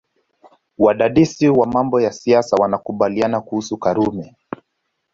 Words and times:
Wadadisi 0.77 1.49
wa 1.49 1.67
mambo 1.67 2.01
ya 2.01 2.11
siasa 2.11 2.55
wanakubaliana 2.61 3.41
kuhusu 3.41 3.77
Karume 3.77 4.35